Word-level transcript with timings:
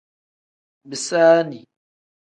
Bisaani. 0.89 1.59